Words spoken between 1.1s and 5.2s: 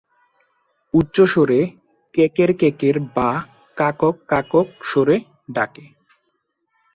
স্বরে 'কেকের-কেকের' বা 'কাকাক-কাকাক' স্বরে